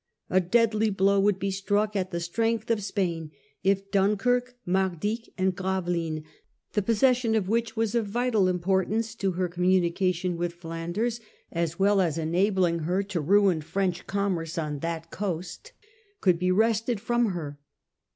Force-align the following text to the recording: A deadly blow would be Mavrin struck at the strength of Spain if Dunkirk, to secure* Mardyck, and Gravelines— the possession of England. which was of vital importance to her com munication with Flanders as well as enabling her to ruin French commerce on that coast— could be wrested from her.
A 0.31 0.39
deadly 0.39 0.89
blow 0.89 1.19
would 1.19 1.37
be 1.37 1.49
Mavrin 1.49 1.57
struck 1.57 1.95
at 1.95 2.09
the 2.09 2.19
strength 2.19 2.71
of 2.71 2.81
Spain 2.83 3.29
if 3.63 3.91
Dunkirk, 3.91 4.45
to 4.45 4.49
secure* 4.51 4.57
Mardyck, 4.65 5.29
and 5.37 5.55
Gravelines— 5.55 6.23
the 6.73 6.81
possession 6.81 7.35
of 7.35 7.43
England. 7.43 7.51
which 7.51 7.75
was 7.75 7.93
of 7.93 8.07
vital 8.07 8.47
importance 8.47 9.13
to 9.13 9.33
her 9.33 9.47
com 9.47 9.63
munication 9.65 10.37
with 10.37 10.53
Flanders 10.55 11.19
as 11.51 11.77
well 11.77 12.01
as 12.01 12.17
enabling 12.17 12.79
her 12.79 13.03
to 13.03 13.21
ruin 13.21 13.61
French 13.61 14.07
commerce 14.07 14.57
on 14.57 14.79
that 14.79 15.11
coast— 15.11 15.71
could 16.19 16.39
be 16.39 16.49
wrested 16.51 16.99
from 16.99 17.27
her. 17.33 17.59